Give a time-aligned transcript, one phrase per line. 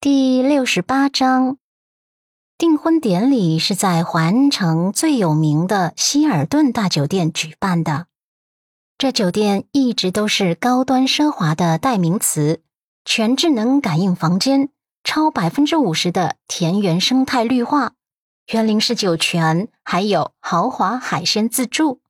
[0.00, 1.58] 第六十八章，
[2.56, 8.06] 订婚典礼是在环城最有名的希尔顿大酒店举办的。
[8.96, 12.62] 这酒店一直都是高端奢华的代名词，
[13.04, 14.68] 全智能感应房间，
[15.02, 17.94] 超百分之五十的田园生态绿化，
[18.52, 22.00] 园林式酒泉，还有豪华海鲜自助。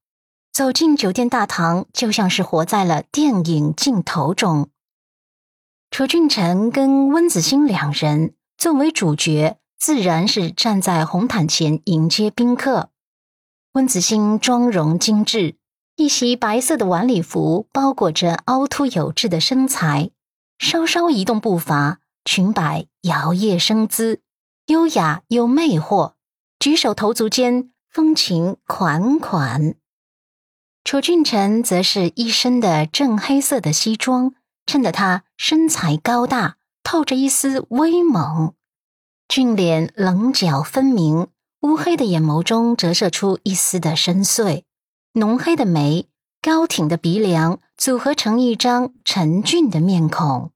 [0.52, 4.68] 走进酒店大堂，就像是活在了电影镜头中。
[5.90, 12.90] 楚俊辰跟温子星两人作为主角，自然是站在红毯前迎接宾客。
[13.72, 15.56] 温子星妆容精致，
[15.96, 20.10] 一袭白色的晚礼服包裹着凹凸有致的身材，
[20.58, 24.20] 稍稍移动步伐，裙摆摇曳生姿，
[24.66, 26.12] 优雅又魅惑，
[26.60, 29.74] 举手投足间风情款款。
[30.84, 34.34] 楚俊辰则是一身的正黑色的西装。
[34.68, 38.52] 衬得他身材高大，透着一丝威猛，
[39.26, 41.28] 俊脸棱角分明，
[41.62, 44.64] 乌黑的眼眸中折射出一丝的深邃，
[45.14, 46.06] 浓黑的眉，
[46.42, 50.52] 高挺的鼻梁，组合成一张沉俊的面孔。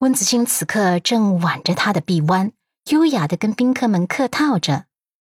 [0.00, 2.50] 温子清此刻正挽着他的臂弯，
[2.90, 4.86] 优雅的跟宾客们客套着，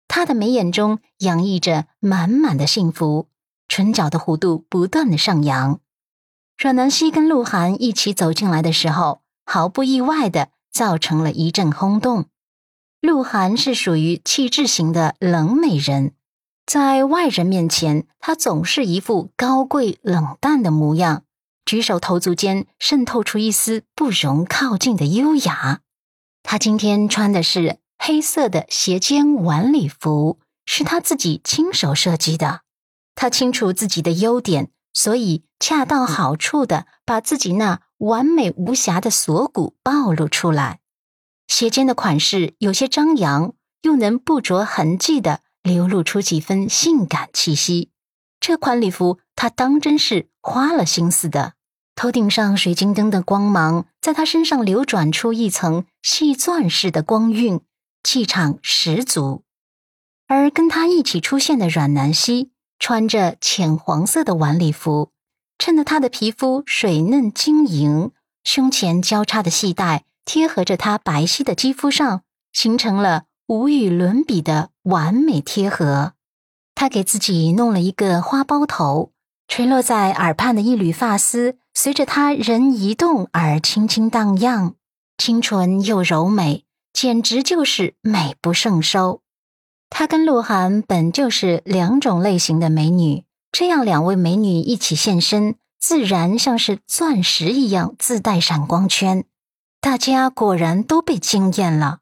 [0.09, 3.29] 他的眉眼中洋溢着满满的幸福，
[3.69, 5.81] 唇角的弧度不断的上扬。
[6.59, 12.25] 阮南希跟鹿晗一起走进来的时候，毫不意外的造成了一阵轰动。
[13.01, 16.15] 鹿晗是属于气质型的冷美人，
[16.67, 21.23] 在外人面前，他总是一副高贵冷淡的模样，
[21.65, 25.83] 举手投足间渗透出一丝不容靠近的优雅。
[26.43, 32.63] 他今天穿的是黑色的斜肩晚礼服，是他自己亲手设计的。
[33.15, 34.73] 他清楚自己的优点。
[34.95, 40.81] 所以，恰到好处的把自己那完美无瑕的锁骨暴露出来，
[41.47, 47.91] 斜肩的款式有些张扬，又能不着痕迹的流露出几分性感气息。
[48.41, 51.55] 这款礼服，她当真是花了心思的。
[51.95, 57.61] 头顶上水晶灯的光芒，在她身上流转出一层细钻似的光晕，
[58.05, 59.43] 气场十足。
[60.29, 62.53] 而跟她一起出现的阮南希。
[62.81, 65.11] 穿着浅黄色的晚礼服，
[65.59, 68.13] 衬得她的皮肤水嫩晶莹，
[68.45, 76.15] 胸前交叉的细带贴合着她白皙的肌肤上，形成了无与伦比的完美贴合。
[76.75, 79.13] 她给自己弄了一个花苞头，
[79.49, 84.75] 垂落在耳畔的一缕发丝，随着她人移动而轻轻荡漾，
[85.17, 89.23] 清纯又柔美，简直就是美不胜收。
[89.91, 99.25] 她跟鹿晗本就是两种类型的美女，这样两位美女一起现身，自然像是钻石一样自带闪光圈。
[99.81, 102.01] 大家果然都被惊艳了。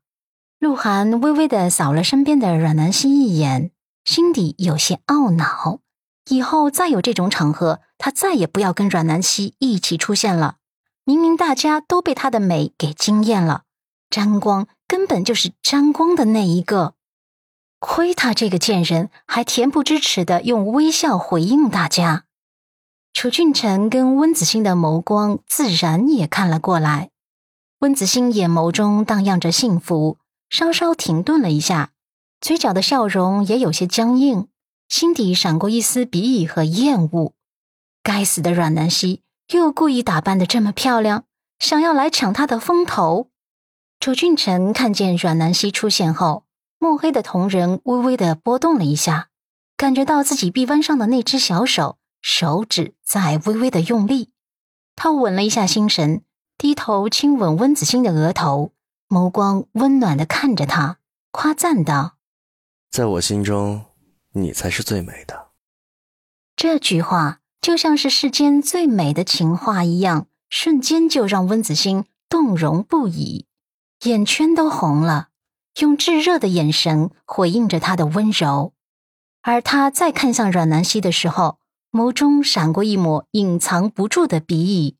[0.58, 3.70] 鹿晗微微的扫了身边的阮南希一眼，
[4.04, 5.80] 心底有些懊恼。
[6.28, 10.56] 以后再有这种场合，他再也不要跟阮南希一起出现了。
[11.04, 13.62] 明明大家都被她的美给惊艳了，
[14.10, 16.95] 沾光根本就是沾光的那一个。
[17.78, 22.24] 亏他这个贱人，还恬不知耻的用微笑回应大家。
[23.12, 27.10] 楚俊辰跟温子星的眸光自然也看了过来。
[27.80, 30.16] 温子星眼眸中荡漾着幸福，
[30.48, 31.90] 稍稍停顿了一下，
[32.40, 34.48] 嘴角的笑容也有些僵硬，
[34.88, 37.34] 心底闪过一丝鄙夷和厌恶。
[38.02, 39.22] 该死的阮南希，
[39.52, 41.24] 又故意打扮的这么漂亮，
[41.58, 43.28] 想要来抢他的风头。
[44.00, 46.45] 楚俊辰看见阮南希出现后。
[46.78, 49.30] 墨黑的瞳仁微微的波动了一下，
[49.76, 54.30] 感觉到自己臂弯上的那只小手，手指在微微的用力。
[54.94, 56.22] 他稳了一下心神，
[56.56, 58.72] 低头亲吻温子欣的额头，
[59.08, 60.98] 眸光温暖的看着他，
[61.30, 62.16] 夸赞道
[62.90, 63.84] ：“在我心中，
[64.32, 65.48] 你才是最美的。”
[66.56, 73.46] 这句话就像是世间最美的情话一样，瞬间就让温子欣动容不已，
[74.04, 75.28] 眼圈都红了。
[75.80, 78.72] 用炙热的眼神回应着他的温柔，
[79.42, 81.58] 而他再看向阮南希的时候，
[81.92, 84.96] 眸中闪过一抹隐藏不住的鄙夷。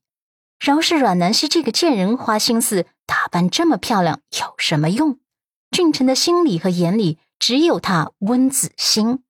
[0.59, 5.19] 饶是阮南希这个贱人花心思打扮这么漂亮，有什么用？
[5.71, 9.23] 俊臣的心里和眼里只有他温子星。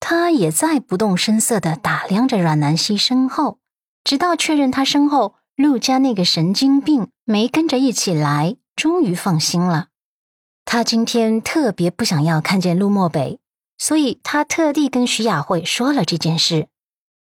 [0.00, 3.58] 他也在不动声色地打量着阮南希身后，
[4.02, 9.90] 直到确认他身后陆家那个神经病没跟着一起来，终于放心了。
[10.74, 13.38] 他今天特别不想要看见陆漠北，
[13.76, 16.68] 所以他特地跟徐雅慧说了这件事。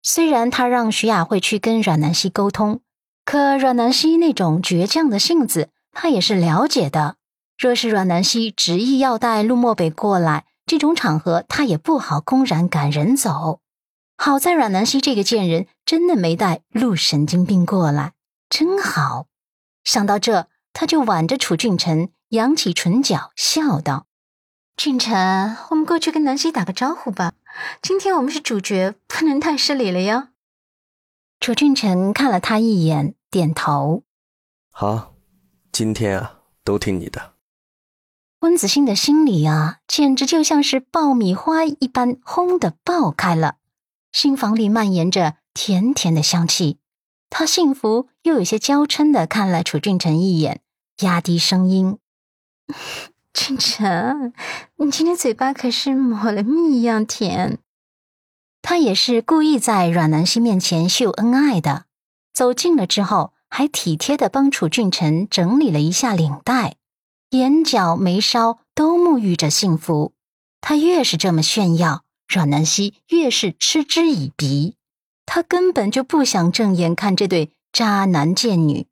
[0.04, 2.82] 虽然他让徐雅慧去跟阮南希沟通，
[3.24, 7.16] 可阮南希那种倔强的性子他也是了解的。
[7.58, 13.62] 若是阮南希执意要带陆漠北过来，这种场合他也不好公然赶人走。
[14.18, 18.12] 好在阮南希这个贱人真的没带陆神经病过来，
[18.50, 19.28] 真好。
[19.86, 24.06] 想到这，他就挽着楚俊臣，扬起唇角，笑道
[24.78, 27.34] ：“俊辰，我们过去跟南希打个招呼吧。
[27.82, 30.28] 今天我们是主角，不能太失礼了哟。”
[31.42, 34.04] 楚俊辰看了他一眼，点头
[34.70, 35.16] ：“好，
[35.72, 37.34] 今天啊，都听你的。”
[38.42, 43.56] 温子欣的心里啊，简直就像是爆米花一般，轰的爆开了。
[44.12, 46.78] 新房里蔓延着甜甜的香气，
[47.32, 50.62] 他幸福又有些娇嗔的看了楚俊辰一眼，
[51.00, 51.98] 压低声音
[53.34, 54.34] ：“俊臣，
[54.78, 57.60] 你今天嘴巴可是抹了蜜一样甜。”
[58.62, 61.86] 他也是故意在阮南希面前秀恩爱的，
[62.34, 66.76] 走近了之后，还体贴的帮楚俊臣整理了一下领带。
[67.32, 70.14] 眼角眉梢都沐浴着幸福，
[70.60, 74.76] 他越是这么炫耀，阮南希越是嗤之以鼻。
[75.26, 78.88] 他根本就不想正眼看这对渣男贱女，